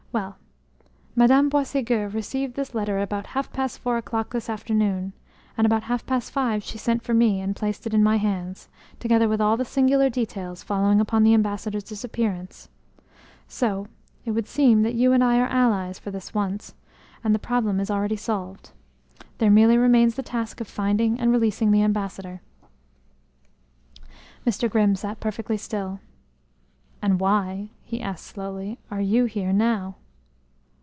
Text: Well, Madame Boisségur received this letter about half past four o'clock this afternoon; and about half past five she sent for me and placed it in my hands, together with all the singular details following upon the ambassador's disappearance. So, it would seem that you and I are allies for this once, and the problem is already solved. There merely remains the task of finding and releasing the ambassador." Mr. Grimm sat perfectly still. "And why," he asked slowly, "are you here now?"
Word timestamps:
Well, 0.13 0.35
Madame 1.15 1.49
Boisségur 1.49 2.13
received 2.13 2.55
this 2.55 2.75
letter 2.75 2.99
about 2.99 3.27
half 3.27 3.49
past 3.53 3.79
four 3.79 3.95
o'clock 3.95 4.31
this 4.31 4.49
afternoon; 4.49 5.13
and 5.57 5.65
about 5.65 5.83
half 5.83 6.05
past 6.05 6.31
five 6.31 6.63
she 6.63 6.77
sent 6.77 7.01
for 7.01 7.13
me 7.13 7.39
and 7.39 7.55
placed 7.55 7.87
it 7.87 7.93
in 7.93 8.03
my 8.03 8.17
hands, 8.17 8.67
together 8.99 9.29
with 9.29 9.39
all 9.39 9.55
the 9.55 9.63
singular 9.63 10.09
details 10.09 10.63
following 10.63 10.99
upon 10.99 11.23
the 11.23 11.33
ambassador's 11.33 11.85
disappearance. 11.85 12.67
So, 13.47 13.87
it 14.25 14.31
would 14.31 14.49
seem 14.49 14.81
that 14.81 14.95
you 14.95 15.13
and 15.13 15.23
I 15.23 15.39
are 15.39 15.47
allies 15.47 15.97
for 15.97 16.11
this 16.11 16.33
once, 16.33 16.75
and 17.23 17.33
the 17.33 17.39
problem 17.39 17.79
is 17.79 17.89
already 17.89 18.17
solved. 18.17 18.73
There 19.37 19.49
merely 19.49 19.77
remains 19.77 20.15
the 20.15 20.23
task 20.23 20.59
of 20.59 20.67
finding 20.67 21.21
and 21.21 21.31
releasing 21.31 21.71
the 21.71 21.83
ambassador." 21.83 22.41
Mr. 24.45 24.69
Grimm 24.69 24.93
sat 24.97 25.21
perfectly 25.21 25.55
still. 25.55 26.01
"And 27.01 27.21
why," 27.21 27.69
he 27.85 28.01
asked 28.01 28.25
slowly, 28.25 28.77
"are 28.91 28.99
you 29.01 29.23
here 29.23 29.53
now?" 29.53 29.95